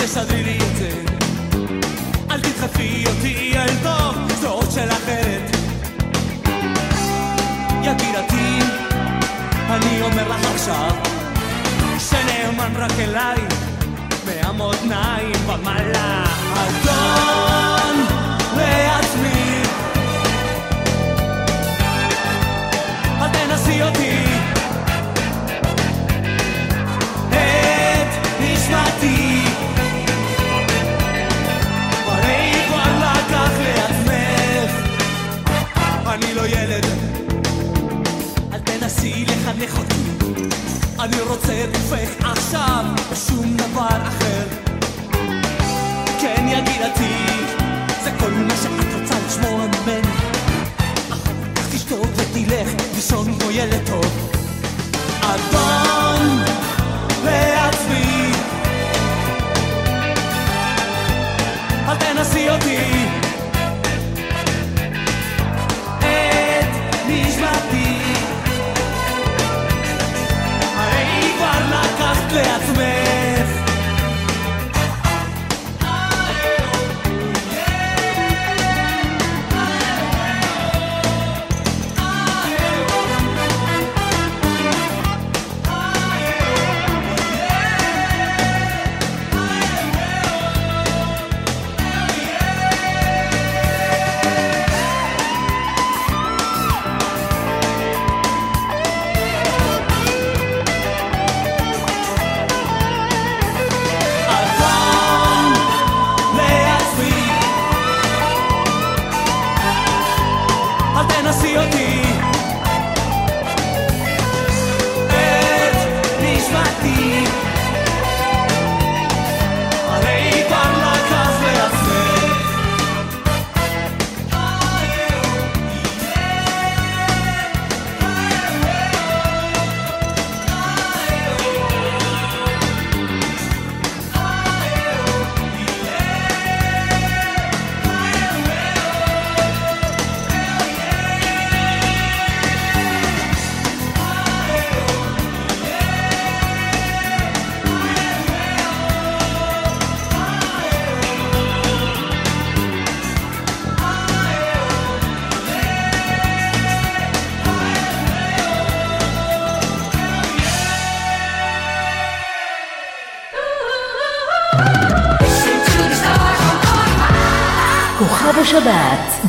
[0.00, 0.90] אל תסדרי לי את זה.
[2.30, 5.56] אל תדחפי אותי אל תוך זאת של אחרת.
[7.82, 8.58] יקירתי,
[9.70, 10.90] אני אומר לך עכשיו,
[11.98, 13.38] שנאמן רק אליי,
[14.26, 16.24] מהמותניים ומעלה.
[16.54, 18.06] אדון
[18.56, 19.62] לעצמי,
[23.22, 24.09] אל תנסי אותי.
[36.10, 36.86] אני לא ילד,
[38.52, 39.94] אל תנסי לחנך אותי.
[41.00, 41.76] אני רוצה את
[42.20, 44.44] עכשיו, ושום דבר אחר.
[46.20, 47.14] כן יקירתי,
[48.04, 50.16] זה כל מה שאת רוצה לשמוע ממני.
[51.10, 54.30] אחר כך תשתוק ותלך לישון כמו ילד טוב.
[55.20, 56.44] אדון
[57.24, 58.32] לעצמי,
[61.88, 63.19] אל תנסי אותי.
[72.32, 73.09] で集め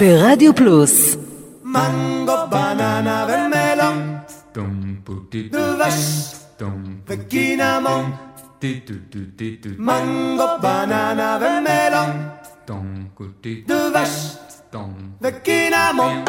[0.01, 1.17] ברדיו פלוס
[1.65, 4.17] מנגו, בננה ומלון,
[4.55, 5.99] Dum, bu, di, du, דבש
[6.61, 6.65] dum,
[7.07, 8.05] bu, וקינמון.
[8.61, 12.29] di, du, du, di, du, מנגו, בננה ומלון,
[12.69, 14.37] dum, gu, di, דבש
[14.73, 14.77] dum,
[15.23, 16.25] וקינמון.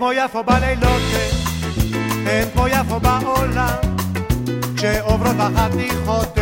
[0.00, 1.02] כמו יפו בלילות,
[2.26, 3.76] אין כמו יפו בעולם,
[4.76, 6.38] כשעוברות בחתיכות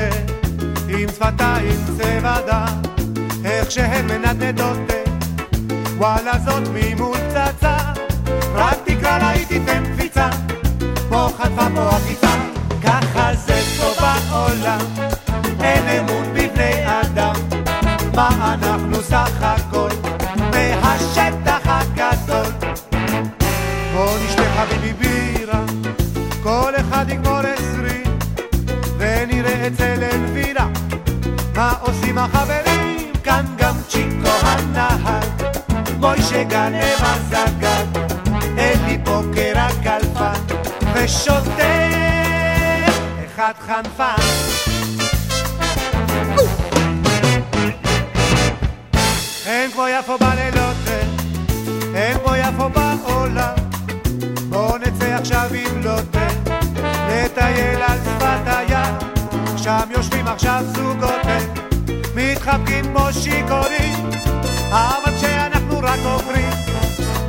[0.88, 2.66] עם שפתיים צבדה,
[3.44, 4.78] איך שהן מנדנדות,
[5.96, 7.76] וואלה זאת ממול פצצה,
[8.54, 10.28] רק תקרא לה היא תיתן קפיצה,
[11.08, 11.90] פה חטפה פה
[32.32, 35.24] החברים, כאן גם צ'יקו הנהג,
[35.98, 37.84] מוישה גנב הזגן,
[38.58, 40.40] אלי בוקר הקלפן,
[40.94, 41.98] ושוטר
[43.26, 44.22] אחד חנפן.
[49.46, 50.76] אין כמו יפו בלילות,
[51.94, 53.54] אין כמו יפו בעולם.
[54.48, 56.26] בואו נצא עכשיו עם לוטה,
[57.08, 58.94] נטייל על שפת הים,
[59.56, 61.27] שם יושבים עכשיו זוגות
[62.48, 64.10] מתחבקים כמו שיכורים,
[64.70, 66.50] אבל כשאנחנו רק עוברים,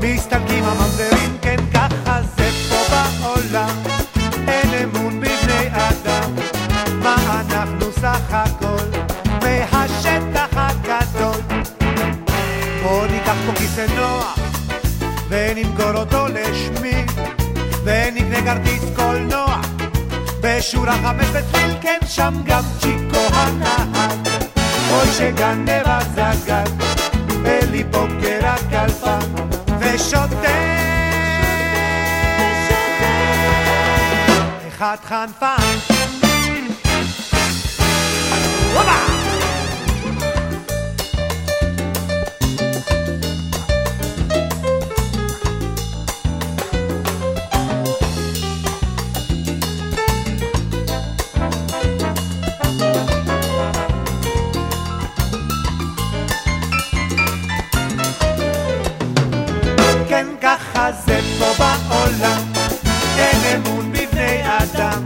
[0.02, 3.70] מסתלקים הממזרים, כן ככה זה פה בעולם,
[4.48, 6.32] אין אמון בבני אדם,
[7.04, 8.86] מה אנחנו סך הכל?
[9.42, 11.42] מהשטח הגדול.
[12.84, 14.40] בוא ניקח פה כיסא נוח
[15.30, 17.06] ונמכור אותו לשמי
[17.84, 19.62] ונקנה כרטיס קולנוע
[20.42, 24.39] בשורה חמש בצליל, כן שם גם צ'יקו הנהג.
[24.92, 26.70] אוי שגנב הזגג,
[27.46, 29.20] אלי פוקר הקלפן,
[29.80, 30.60] ושותה
[34.68, 35.56] אחד חנפן.
[38.74, 39.09] הופה!
[61.60, 62.42] בעולם,
[63.18, 65.04] אין אמון בבני אדם,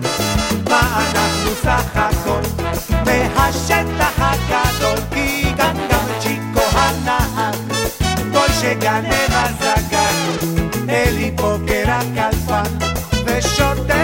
[0.69, 2.41] מה אנחנו סך הכל,
[3.05, 7.55] מהשטח הגדול, כי גם גם צ'יקו הנהג,
[8.33, 9.95] כל שגנב הזגג,
[10.89, 12.77] אלי פוקר הקלפן,
[13.25, 14.03] ושותה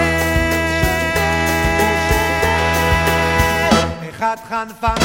[4.10, 4.99] אחד חנפן.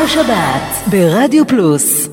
[0.00, 0.02] 45.
[0.02, 2.09] כוכב השבת ברדיו פלוס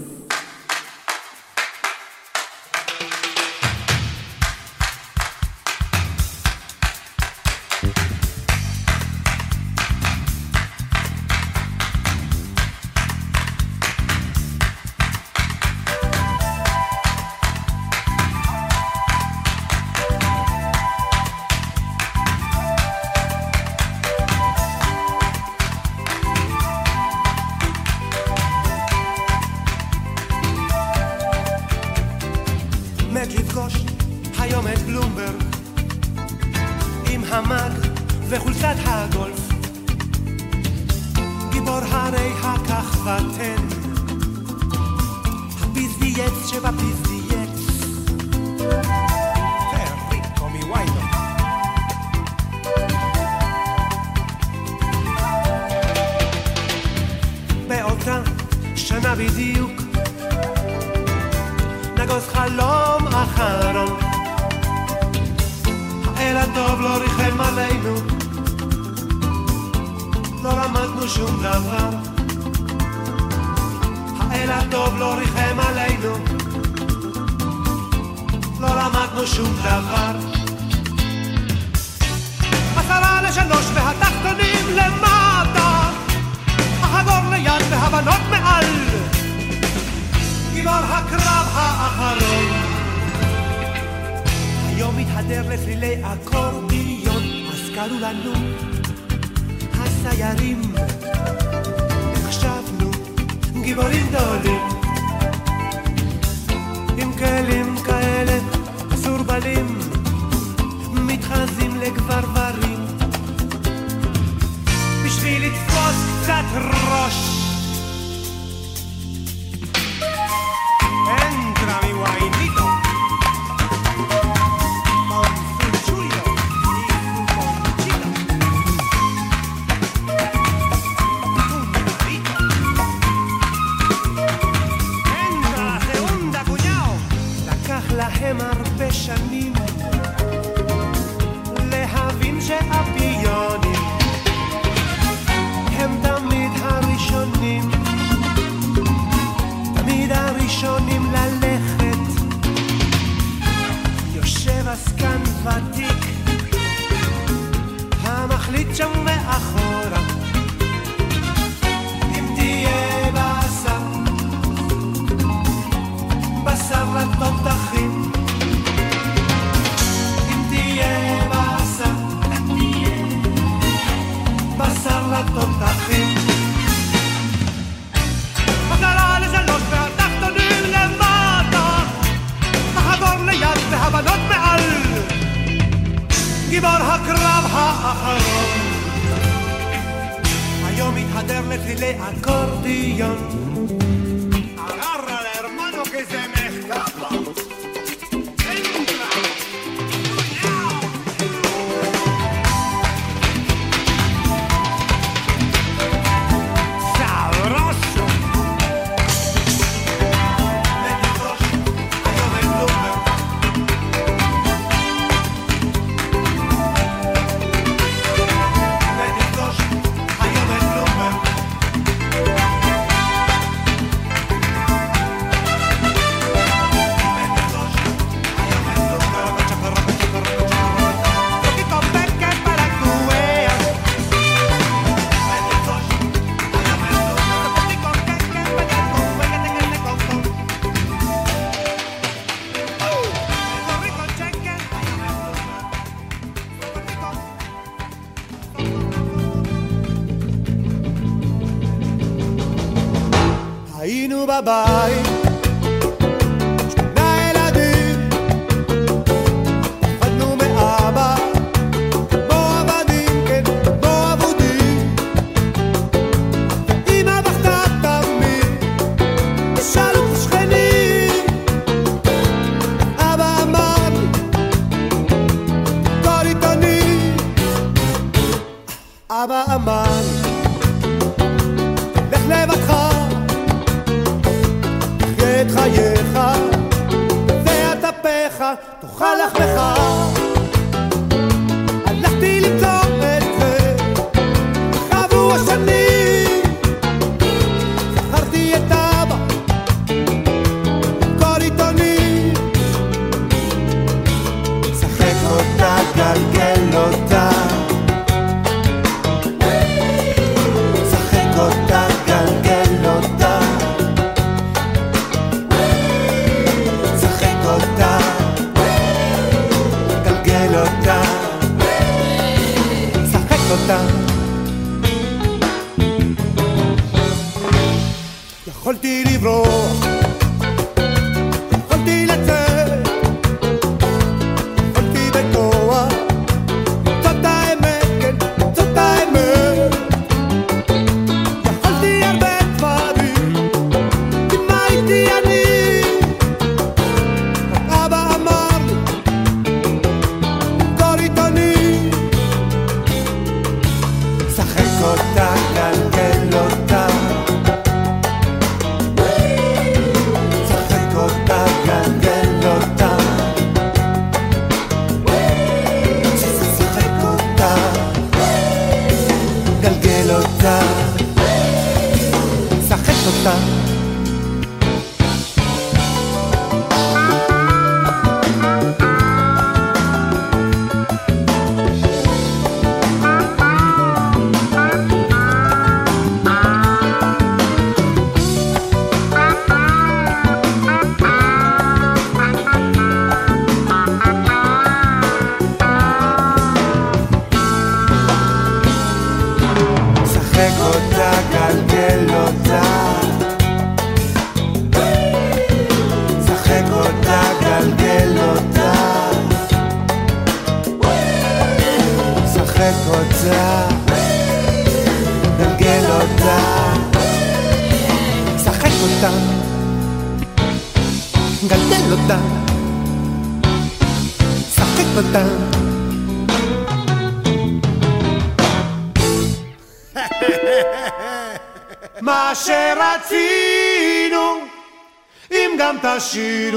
[436.08, 436.57] גם תשירו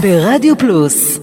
[0.00, 1.18] ברדיו פלוס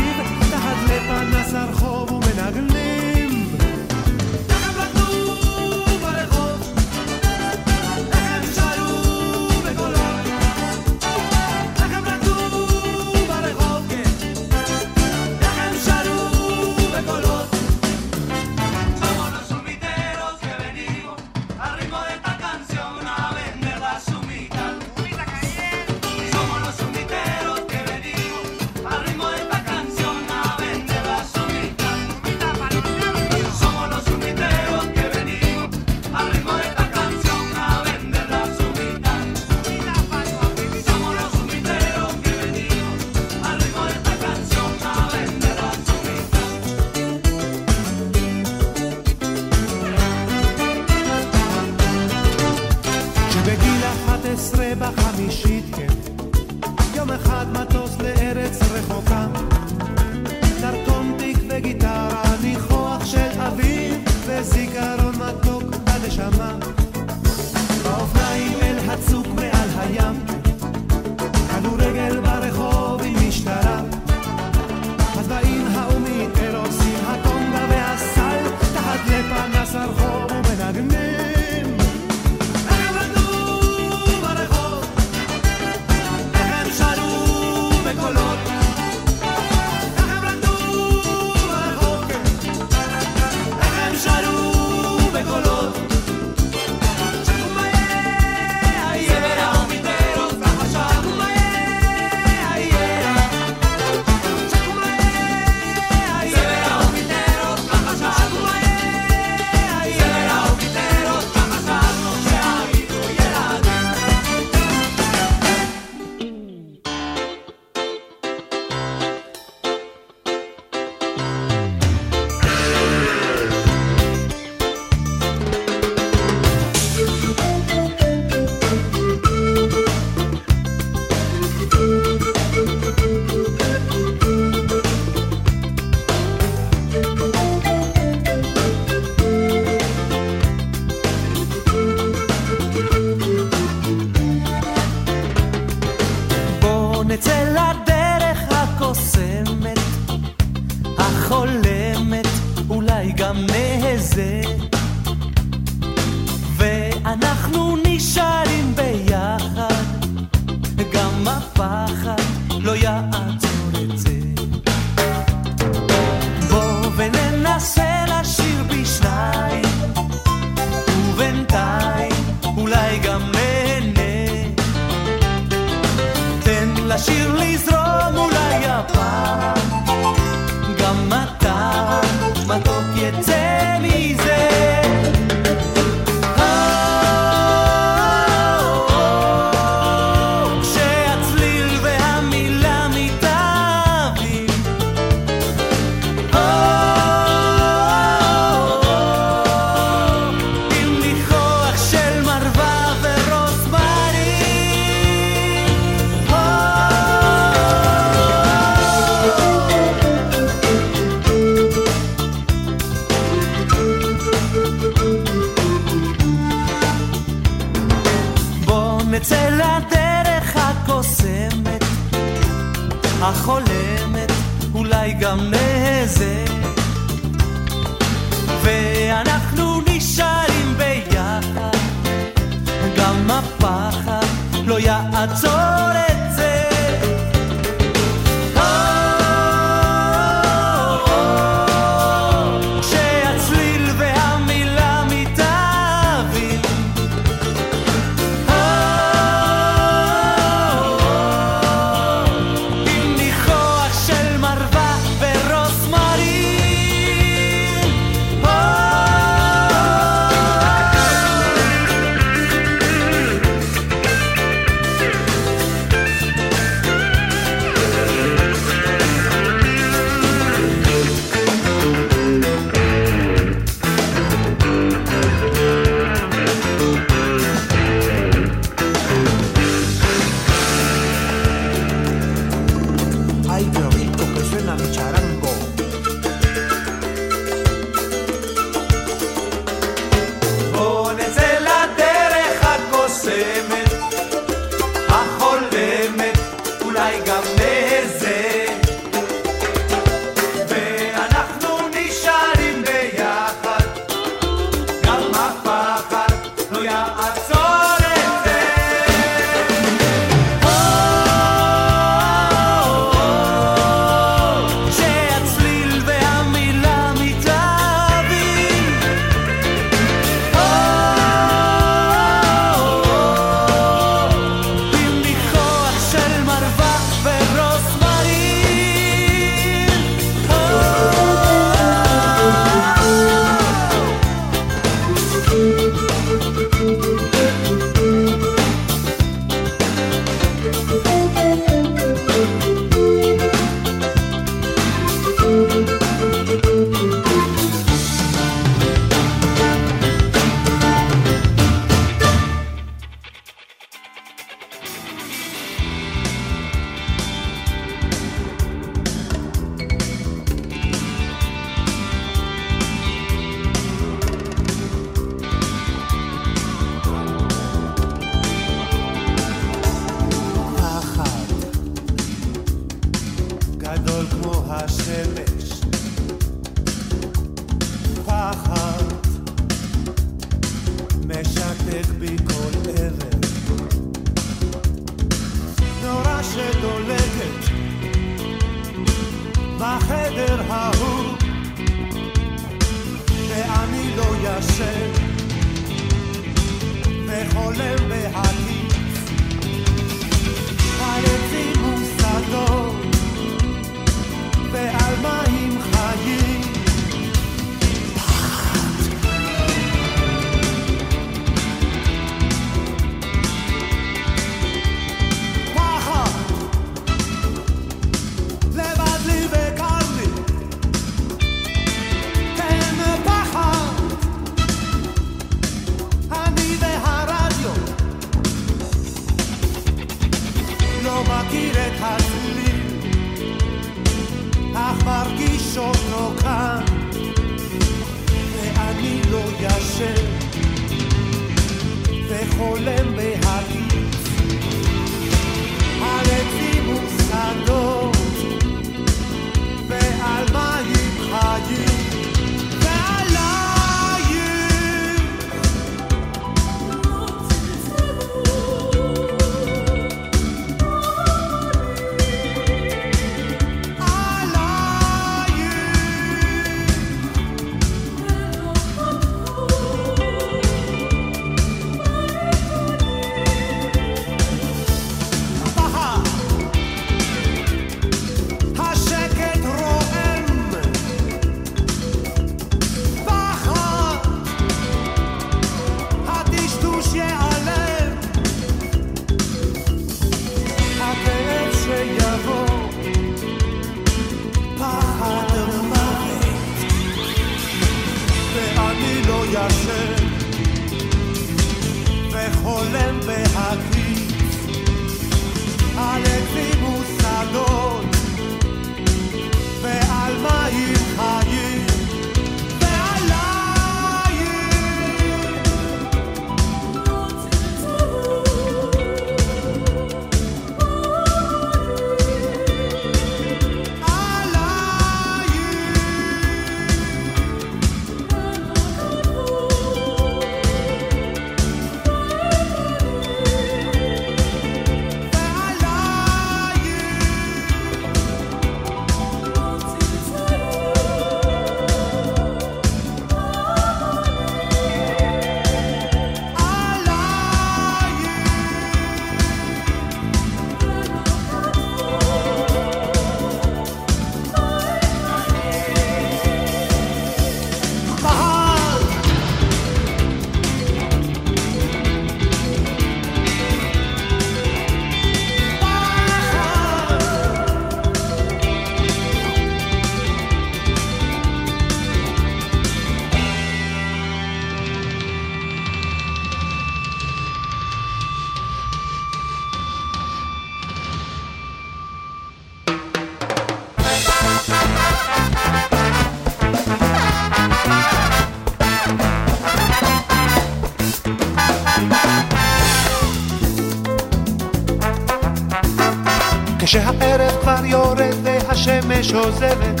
[599.50, 600.00] עוזבת.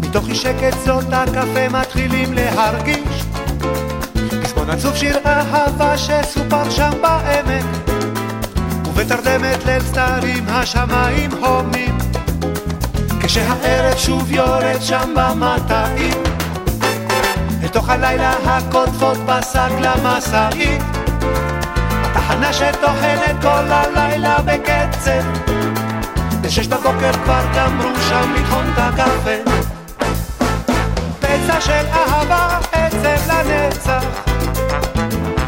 [0.00, 3.24] מתוך אי שקט זאת הקפה מתחילים להרגיש.
[4.42, 7.64] פזמון עצוב שיר אהבה שסופר שם בעמק.
[8.86, 11.98] ובתרדמת ליל סתרים השמיים הומים.
[13.22, 16.22] כשהערב שוב יורד שם במטעים.
[17.62, 20.82] לתוך הלילה הקוטפות בשק למשאית.
[22.02, 25.61] התחנה שטוחנת כל הלילה בקצב.
[26.42, 29.50] בשש בבוקר כבר גמרו שם לטחון את הקפה.
[31.20, 34.04] פצע של אהבה, עצב לנצח.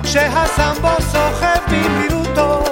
[0.05, 2.65] שהסמבו סוחב במהירותו.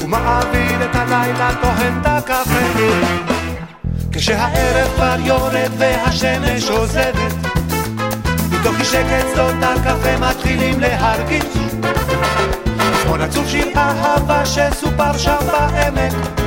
[0.00, 2.60] ומעביר את הלילה טוחן את הקפה.
[4.12, 7.32] כשהערב כבר יורד והשמש עוזבת.
[8.50, 11.44] מתוך אי שקט שדות הקפה מתחילים להרגיש.
[12.92, 16.39] פזמון עצוב שיר אהבה שסופר שם בעמק.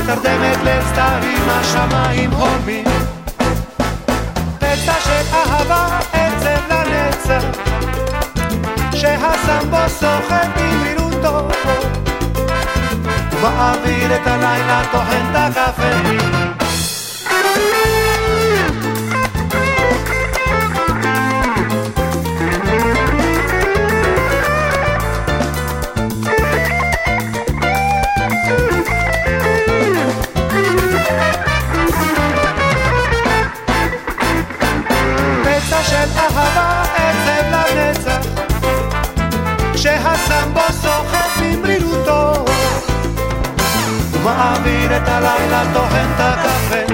[0.00, 2.84] ובתרדמת ליל סתרים השמיים הולמים.
[4.58, 7.44] פצע של אהבה, עצב לנצח.
[8.94, 11.48] שהסמבו סוחב במהירותו.
[13.32, 16.39] ומעביר את הלילה טוחן את הקפה.
[44.90, 46.92] ומעביר את הלילה טוחן את הקפה.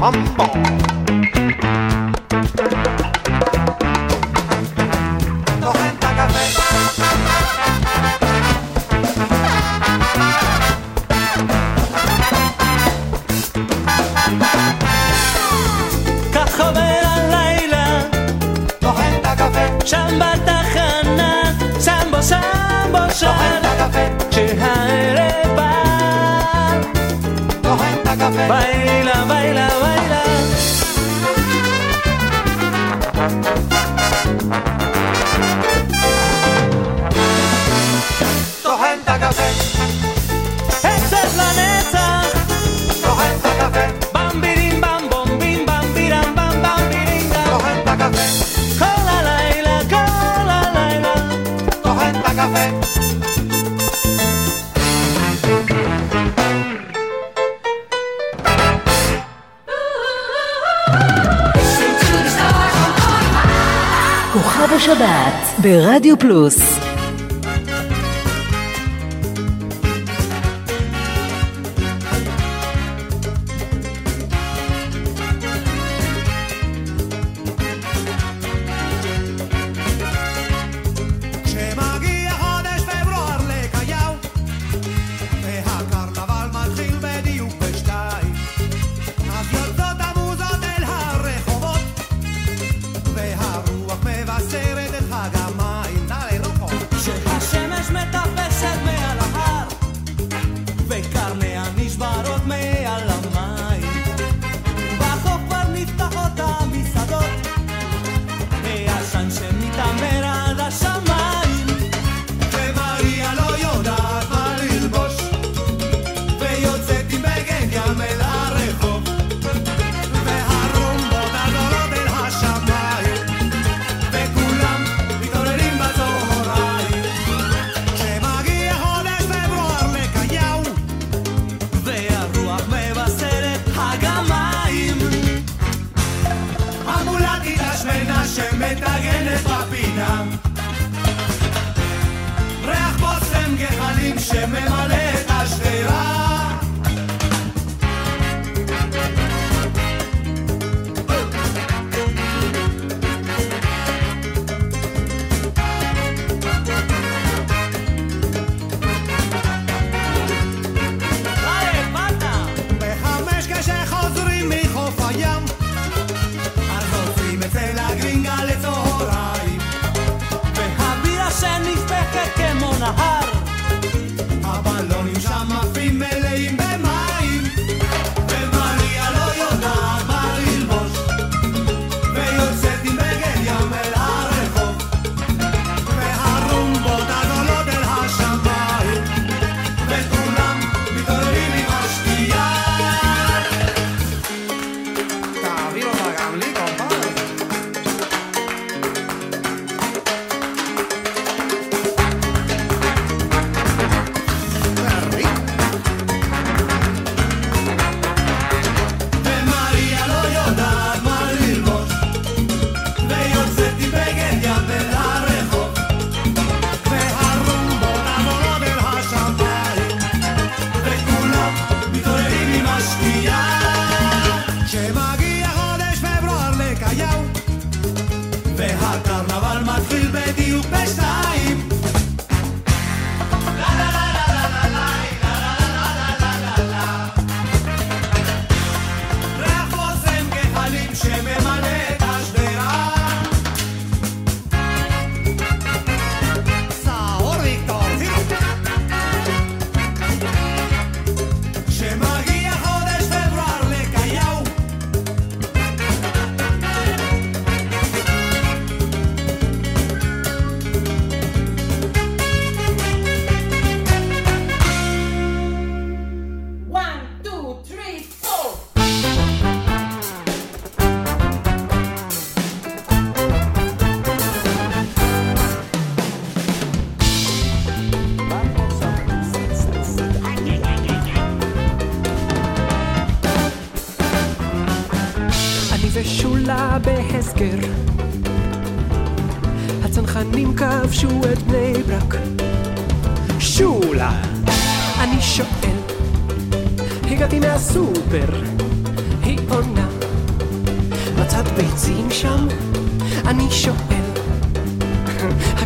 [0.00, 0.52] ממבו.
[65.64, 66.78] ברדיו פלוס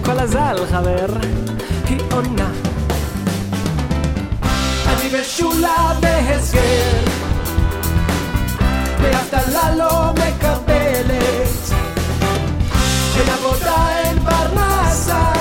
[0.08, 1.06] הכל אזל, חבר,
[1.84, 2.50] היא עונה.
[4.86, 7.00] אני בשולה בהסגר,
[9.02, 11.72] באבטלה לא מקבלת,
[13.16, 15.32] אין עבודה, אין פרנסה,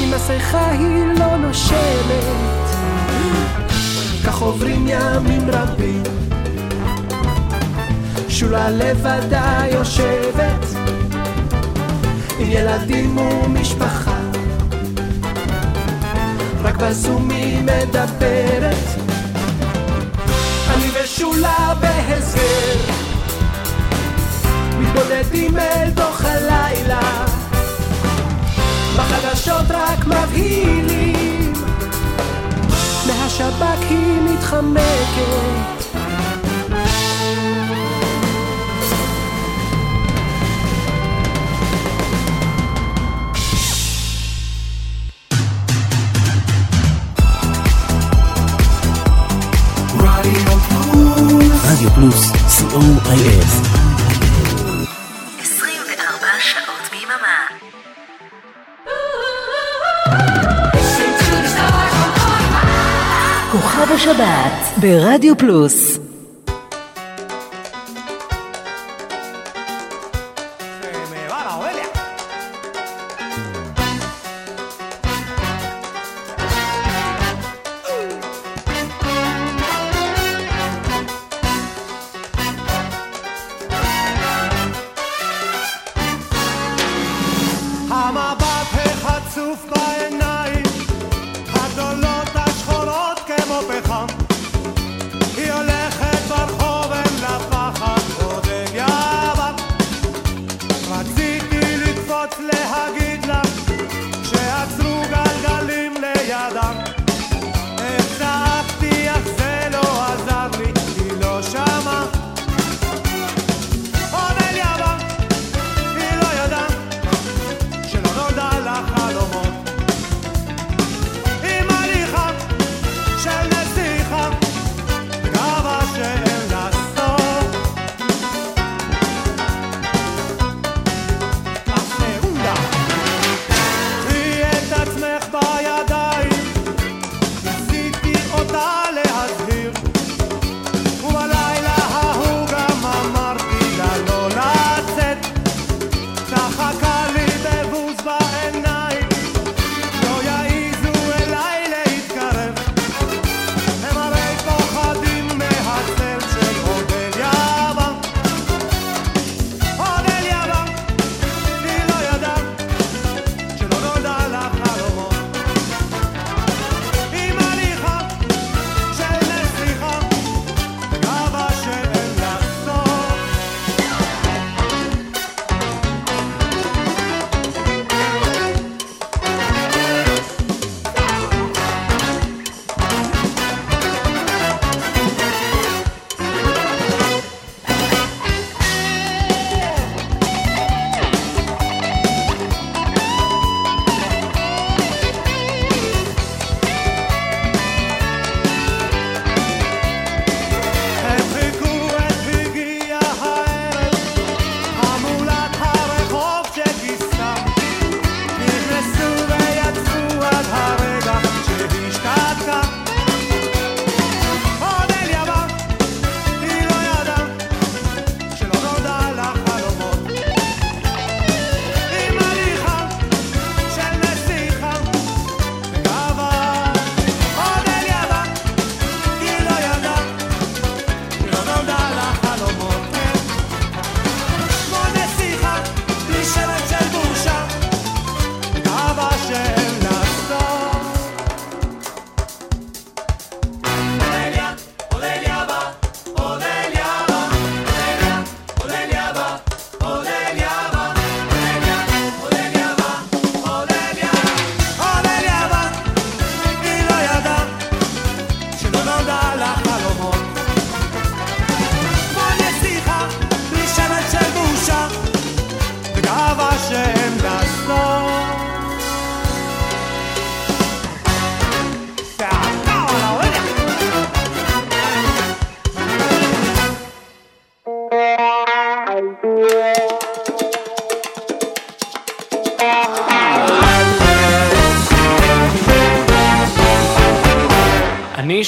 [0.00, 2.68] עם מסכה היא לא נושמת,
[4.26, 6.02] כך עוברים ימים רבים.
[8.28, 10.99] שולה לבדה יושבת
[12.40, 14.20] עם ילדים ומשפחה.
[16.62, 18.84] רק בזום היא מדברת.
[20.74, 22.92] אני ושולה בהסגר
[24.78, 27.24] מתבודדים אל תוך הלילה.
[28.96, 31.52] בחדשות רק מבהילים.
[33.06, 35.79] מהשב"כ היא מתחמקת
[51.80, 53.44] רדיו פלוס, co.il
[55.40, 57.38] 24 שעות ביממה.
[60.74, 63.52] Listen to the stars on high.
[63.52, 65.99] כוכב השבת ברדיו פלוס.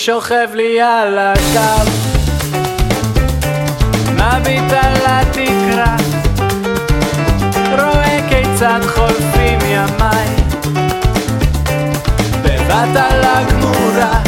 [0.04, 1.88] שוכב לי על הגב,
[4.12, 5.96] מביט על התקרה,
[7.70, 10.28] רואה כיצד חולפים ימיי,
[12.42, 14.20] בבת על הגמורה.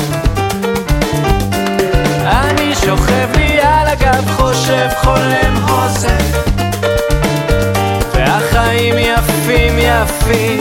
[2.27, 6.49] אני שוכב לי על הגב, חושב, חולם, הוסף,
[8.15, 10.61] והחיים יפים יפים.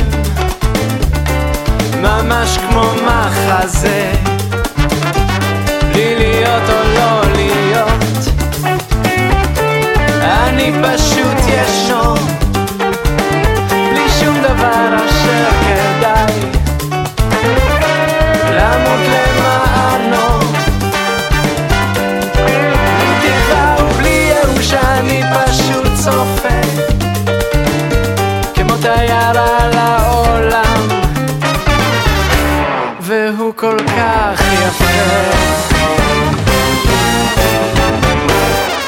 [2.02, 4.33] ממש כמו מחזה
[6.54, 8.04] להיות או לא להיות.
[10.22, 12.16] אני פשוט ישנו
[13.70, 16.34] בלי שום דבר אשר כדאי.
[18.52, 20.40] למות למענו
[23.18, 23.32] בלי
[23.80, 26.62] ובלי ייאוש אני פשוט צופה
[28.56, 30.88] כמו תייר על העולם.
[33.00, 35.73] והוא כל כך יפה.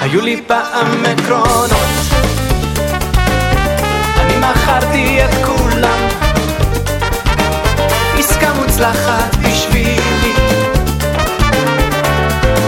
[0.06, 1.72] היו לי פעם עקרונות,
[4.20, 6.08] אני מכרתי את כולם,
[8.18, 10.34] עסקה מוצלחת בשבילי,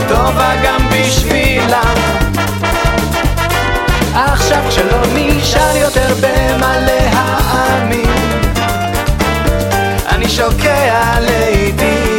[0.07, 1.95] טובה גם בשבילם.
[4.13, 8.11] עכשיו כשלא נשאר יותר במה להאמין
[10.09, 12.17] אני שוקע לעיתים.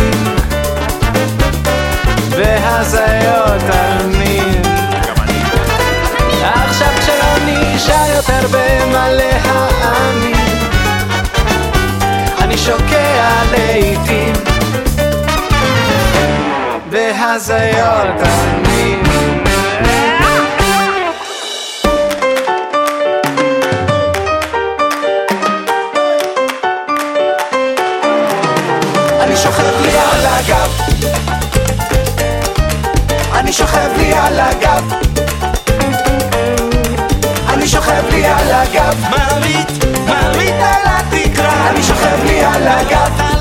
[2.31, 4.18] בהזיות על
[8.43, 10.37] יותר במה להאמין.
[12.41, 14.33] אני שוקע לעיתים
[16.91, 18.97] בהזיות אני.
[33.33, 34.98] אני שוכב לי על הגב
[38.19, 39.05] לי על הגב.
[39.37, 41.71] מביט, מביט על התקרה.
[41.71, 43.38] אני שוכב לי על הגב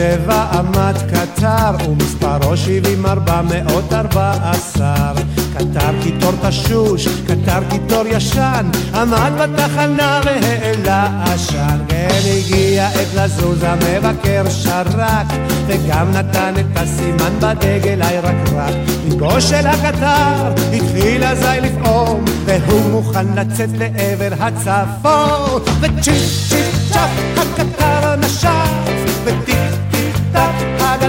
[0.00, 5.12] שבע עמד קטר ומספרו שבעים ארבע מאות ארבע עשר.
[5.54, 11.78] קטר קיטור תשוש, קטר קיטור ישן עמד בתחנה והעלה עשן.
[11.88, 15.26] כן הגיע עת לזוז המבקר שרק
[15.66, 18.74] וגם נתן את הסימן בדגל הירקרק.
[19.08, 25.62] ליבו של הקטר התחיל אזי לפעום והוא מוכן לצאת לעבר הצפון.
[25.80, 28.89] וצ'יפ צ'יפ צ'אפ הקטר טק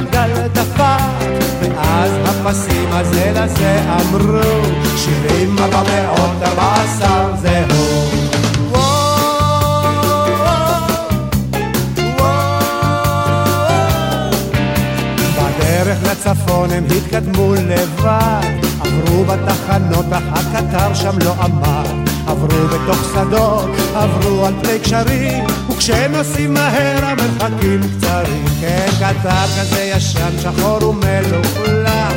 [0.02, 4.62] הגלגל דפק ואז הפסים הזה לזה אמרו
[4.98, 7.32] שבעים ארבע מאות ארבע עשר
[16.12, 22.12] לצפון הם התקדמו לבד עברו בתחנות אך הקטר שם לא עמד.
[22.28, 25.44] עברו בתוך שדות, עברו על פני גשרים
[25.82, 28.46] וכשנוסעים מהר המרחקים קצרים.
[28.62, 32.14] כן קטר כזה ישן, שחור ומלוכלך.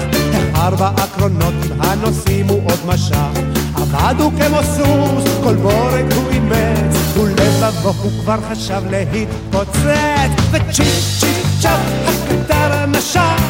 [0.55, 3.41] ארבע הקרונות עם הנוסעים הוא עוד משך.
[3.77, 6.97] עמד הוא כמו סוס, כל בורג הוא אימץ.
[7.15, 10.51] ולבבו הוא כבר חשב להתפוצץ.
[10.51, 13.41] וצ'יפ צ'יפ צ'אפ הקטר נשף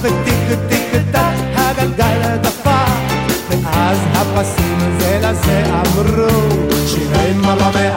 [0.00, 1.20] וטיק טיק טק
[1.54, 2.70] הגלגל דפק.
[3.50, 6.60] ואז הפסים זה לזה אמרו
[7.50, 7.89] ארבע מאות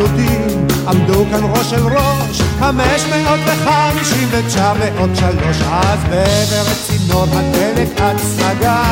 [0.00, 5.56] ועד החלודים עמדו כאן ראש אל ראש חמש מאות וחמישים ותשע מאות שלוש.
[5.70, 8.82] אז בעבר צינור הדלק עד סגר.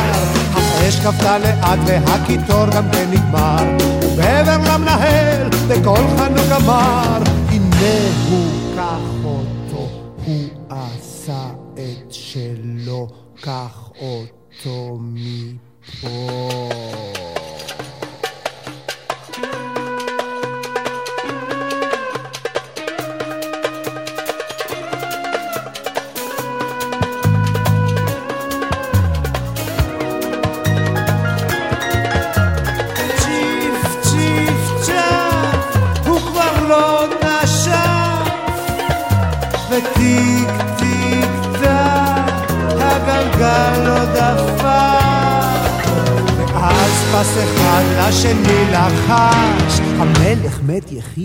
[0.54, 3.64] האש כבתה לאט והקיטור גם כן נגמר.
[4.02, 7.18] ובעבר למנהל בקול חנוק אמר
[7.50, 8.57] הנה הוא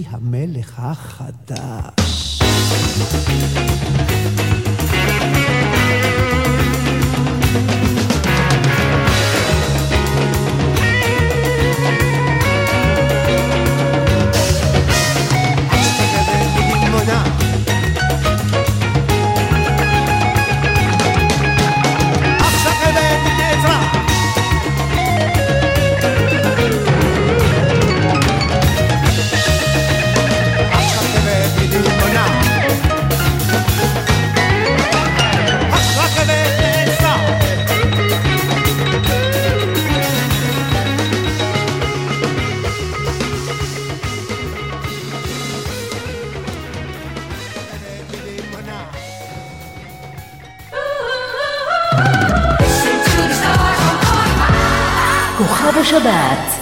[0.10, 2.40] המלך החדש.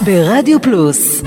[0.06, 1.22] ברדיו פלוס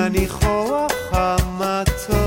[0.00, 2.19] הניחוח המתוק,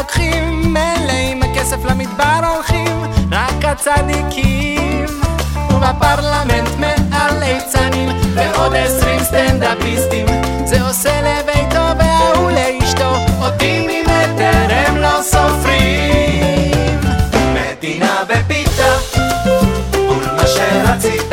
[0.00, 3.02] לוקחים, מילא עם הכסף למדבר הולכים,
[3.32, 5.06] רק הצדיקים.
[5.70, 10.26] ובפרלמנט מעל ליצנים, ועוד עשרים סטנדאפיסטים.
[10.64, 17.00] זה עושה לביתו וההוא לאשתו, אותי ממטר הם לא סופרים.
[17.54, 18.92] מדינה בפיתה,
[20.36, 21.32] מה שרצית,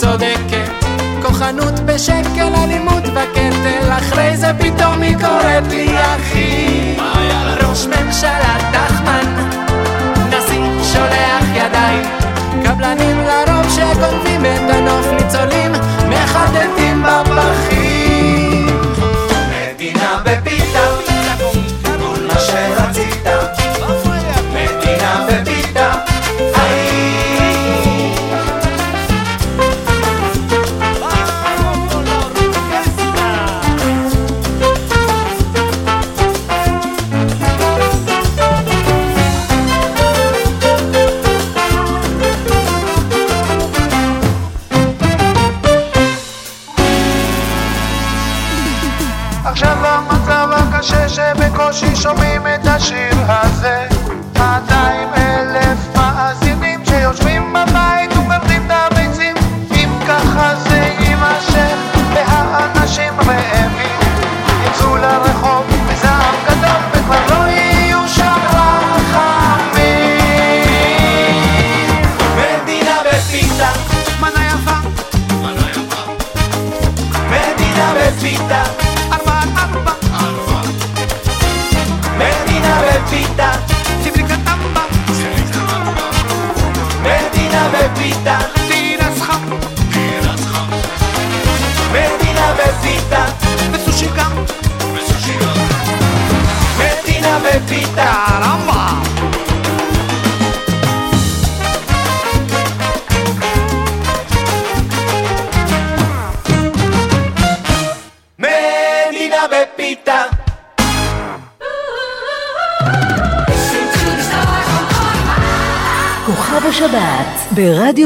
[0.00, 0.70] צודקת.
[1.22, 6.96] כוחנות בשקל, אלימות בקטל, אחרי זה פתאום היא קוראת לי אחי.
[7.62, 9.48] ראש ממשלה תחמן,
[10.28, 10.62] נשיא
[10.92, 12.02] שולח ידיים,
[12.64, 14.87] קבלנים לרוב שגונבים את הנוף,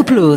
[0.03, 0.37] ברדיו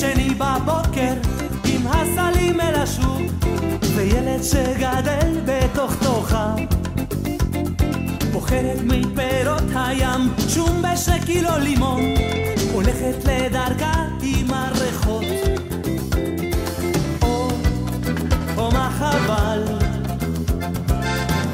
[0.00, 1.14] שני בבוקר
[1.64, 3.20] עם הסלים אל השוק
[3.96, 6.54] וילד שגדל בתוך תוכה.
[8.32, 12.00] בוחרת מפירות הים שום בשני קילו לימון
[12.72, 15.24] הולכת לדרכה עם הריחות.
[18.56, 19.62] או מה חבל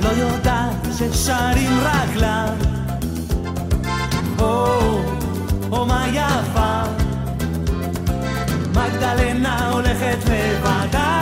[0.02, 2.46] לא יודעת ששרים רק לה
[4.38, 4.78] או,
[5.72, 6.83] או מה יפה
[9.14, 11.20] אבל אינה הולכת לבדה.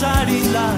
[0.00, 0.72] שרים לה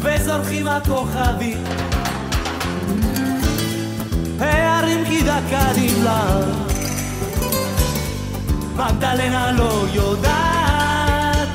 [0.00, 1.83] וזורחים הכוכבים
[5.04, 6.40] בגידה קדים לה.
[8.76, 11.48] מגדלנה לא יודעת.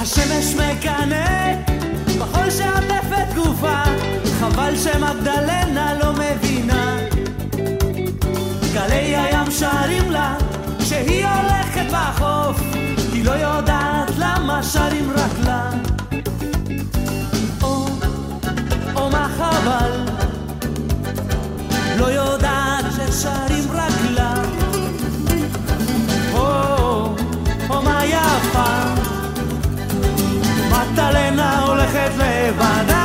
[0.00, 1.54] השמש מקנא,
[2.18, 3.82] בחול שעטף את גופה,
[4.40, 6.96] חבל שמגדלנה לא מבינה.
[8.72, 10.36] גלי הים שרים לה,
[10.78, 12.60] כשהיא הולכת בחוף,
[13.12, 15.70] היא לא יודעת למה שרים רק לה.
[17.62, 17.86] או,
[18.96, 20.07] או מה חבל
[21.98, 24.34] שלא יודעת ששרים רק לה.
[26.32, 27.14] או,
[27.70, 28.94] או מה יפה,
[30.70, 32.97] מטלנה הולכת לבדה.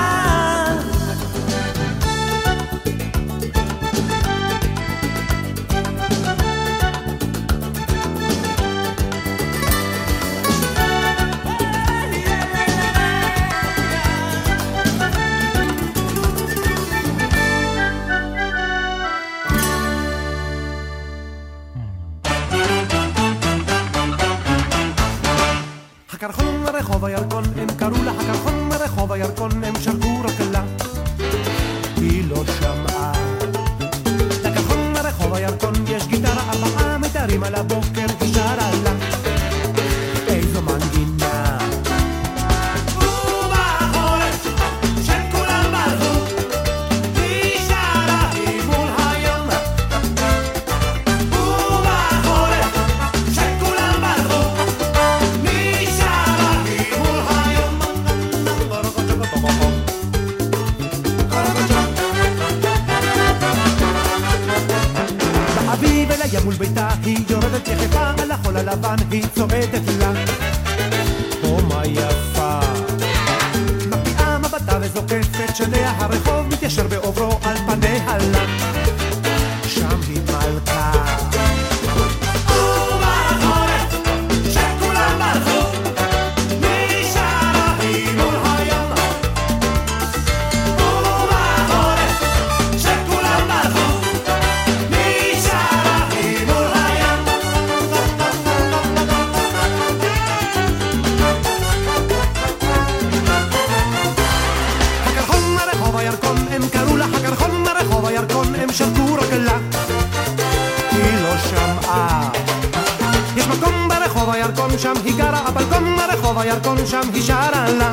[114.34, 117.93] הירקון שם היא גרה, אבל כל הרחוב הירקון שם היא שרה לה.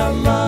[0.00, 0.39] Shama.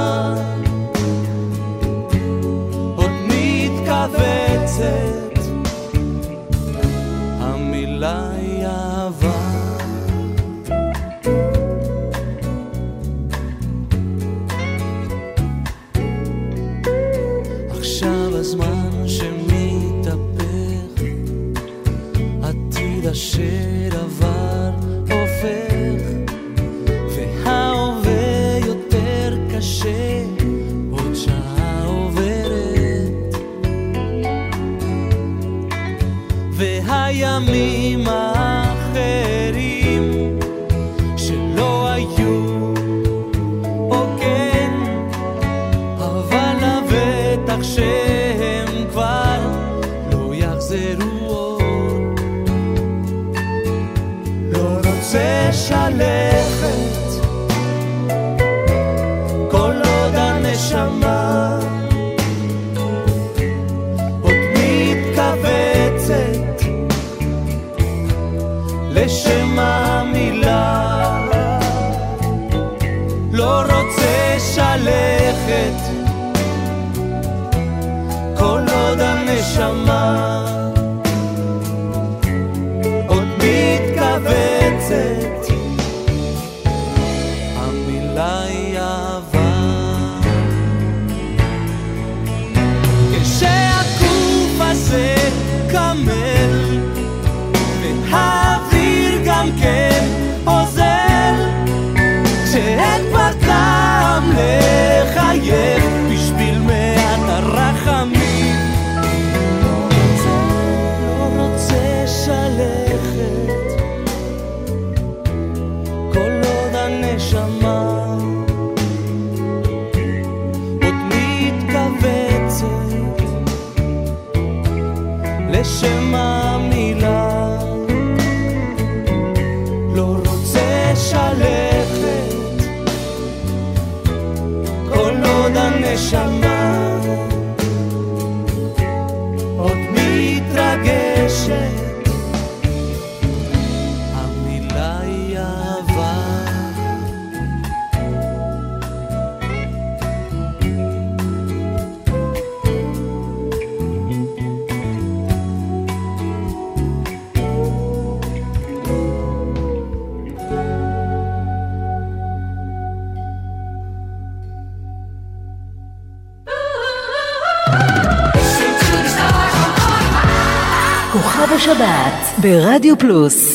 [171.72, 173.51] השבת ברדיו פלוס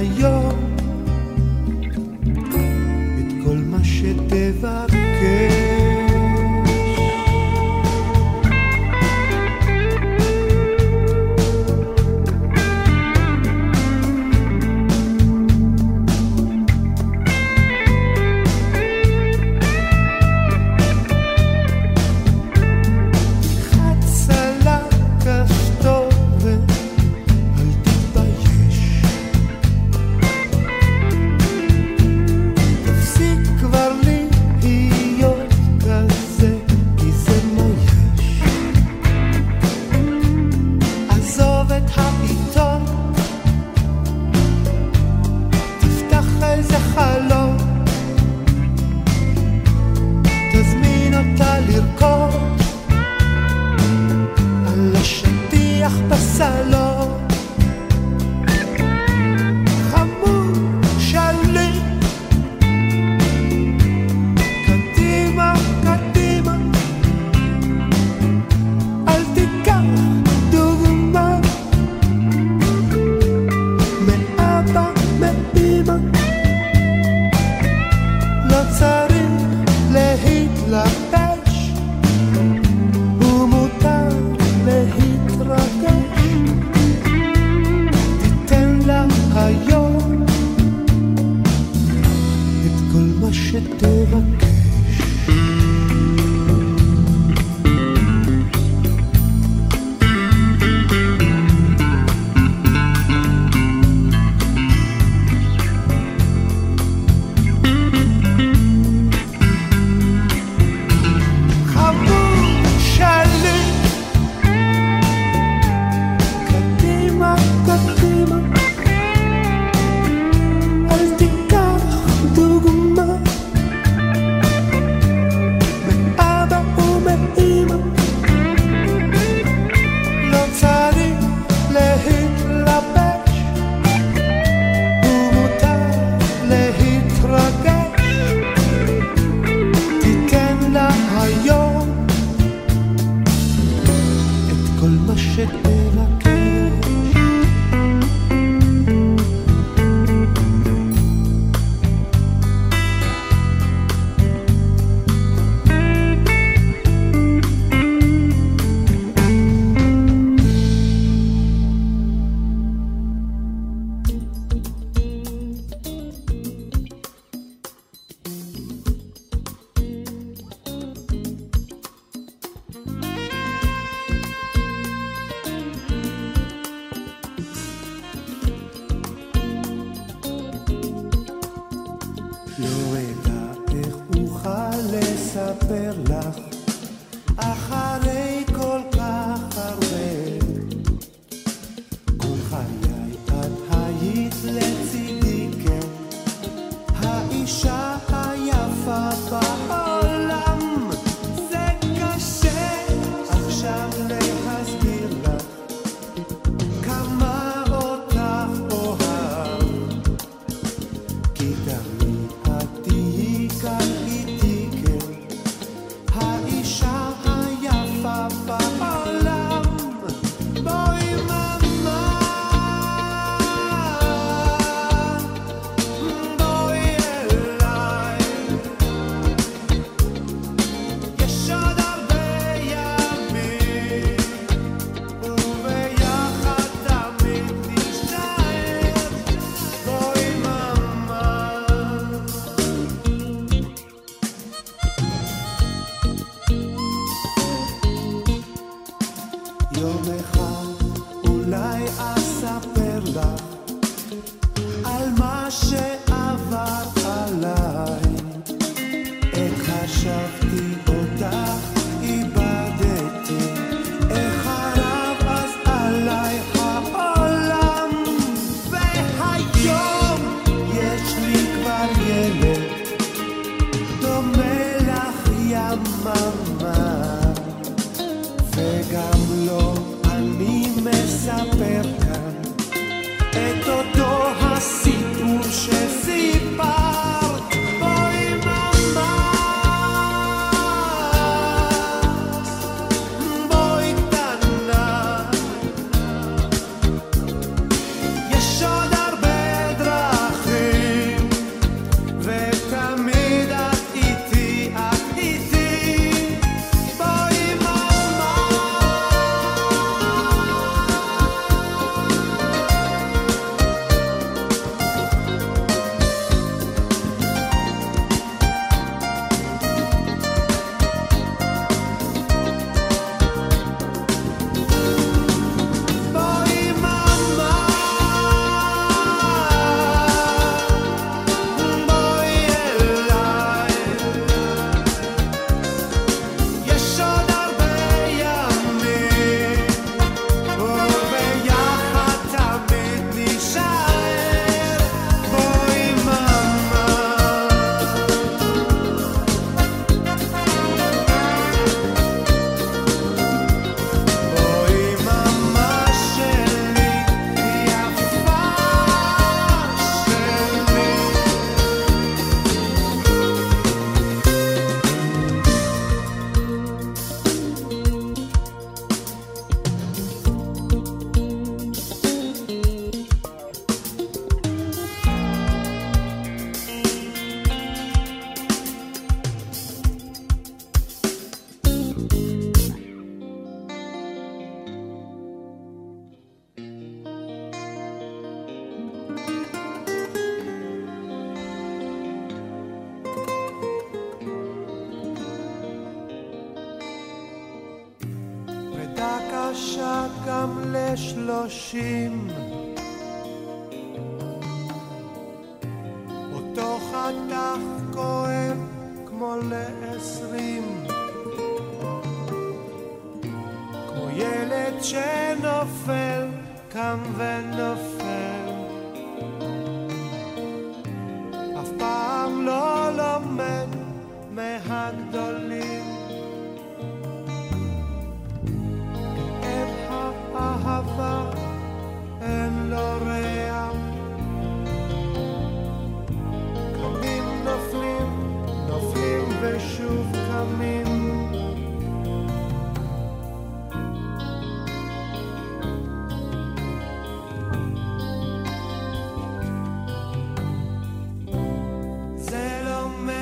[0.00, 0.39] לה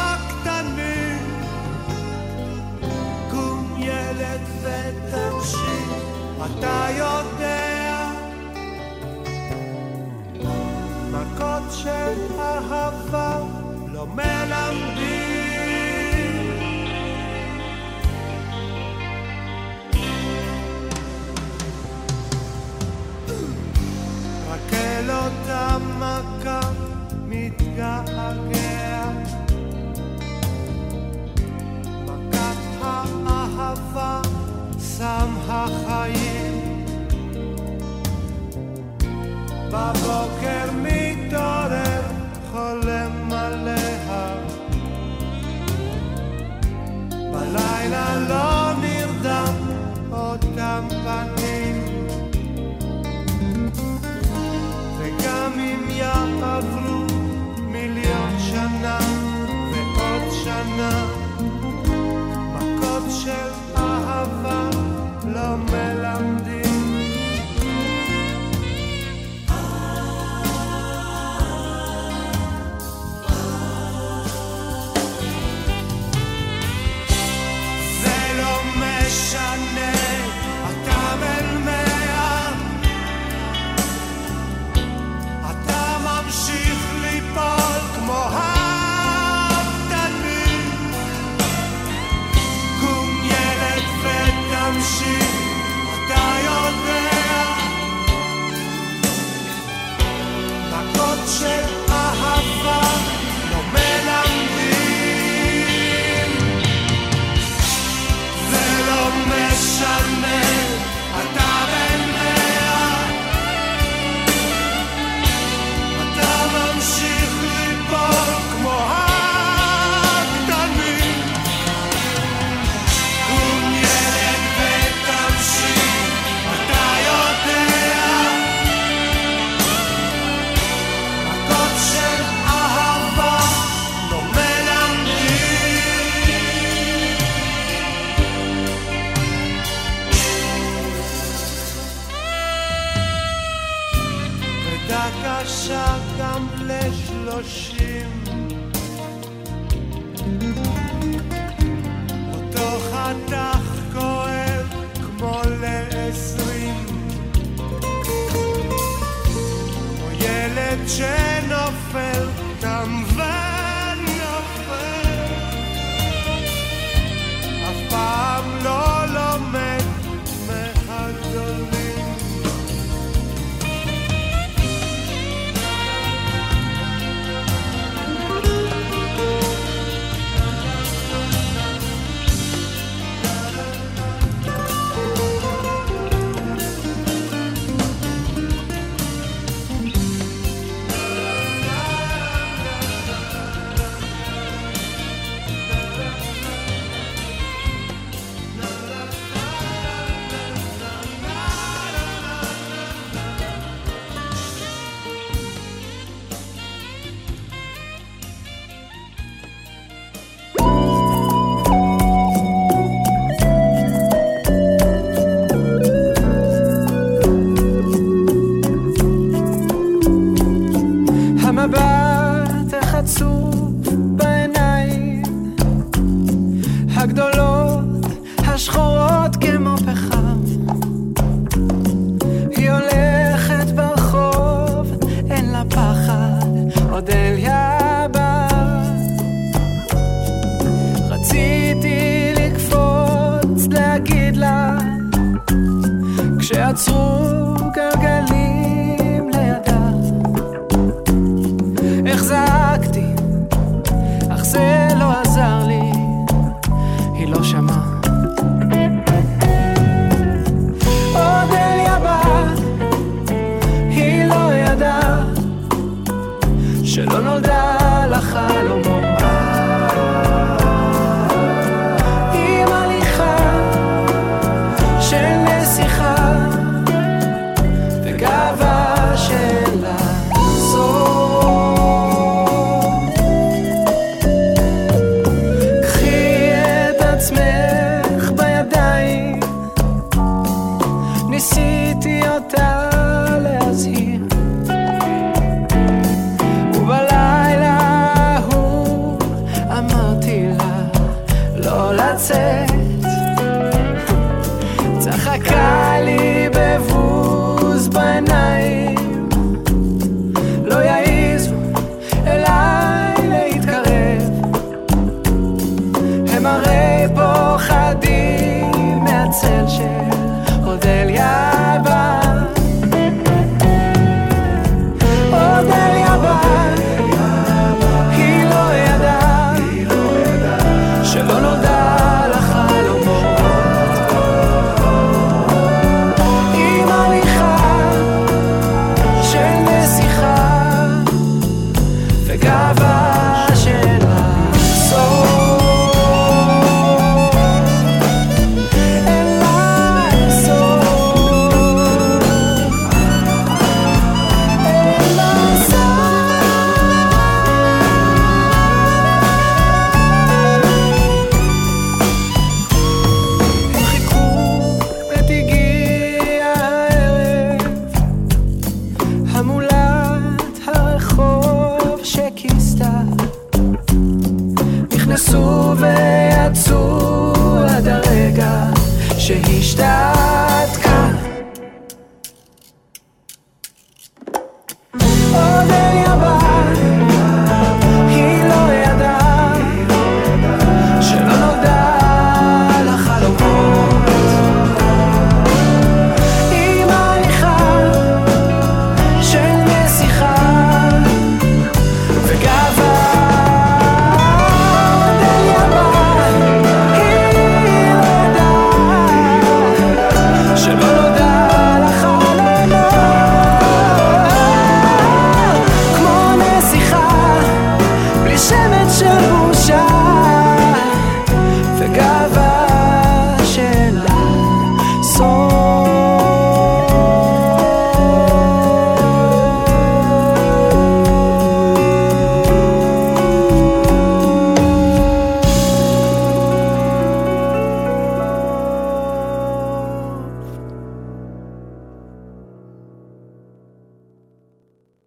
[3.31, 5.93] קום ילד ותמשיך,
[6.45, 8.11] אתה יודע.
[11.11, 13.39] מכות של אהבה
[13.93, 15.06] לא מלמדים.